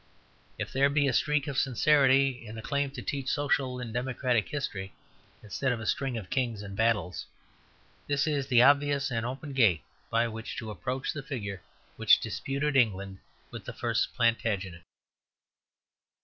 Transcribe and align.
If 0.57 0.71
there 0.73 0.89
be 0.89 1.07
a 1.07 1.13
streak 1.13 1.45
of 1.45 1.59
sincerity 1.59 2.43
in 2.47 2.55
the 2.55 2.63
claim 2.63 2.89
to 2.89 3.03
teach 3.03 3.29
social 3.29 3.79
and 3.79 3.93
democratic 3.93 4.49
history, 4.49 4.93
instead 5.43 5.71
of 5.71 5.79
a 5.79 5.85
string 5.85 6.17
of 6.17 6.31
kings 6.31 6.63
and 6.63 6.75
battles, 6.75 7.27
this 8.07 8.25
is 8.25 8.47
the 8.47 8.63
obvious 8.63 9.11
and 9.11 9.27
open 9.27 9.53
gate 9.53 9.83
by 10.09 10.27
which 10.27 10.55
to 10.57 10.71
approach 10.71 11.13
the 11.13 11.21
figure 11.21 11.61
which 11.97 12.19
disputed 12.19 12.75
England 12.75 13.19
with 13.51 13.63
the 13.65 13.73
first 13.73 14.15
Plantagenet. 14.15 14.81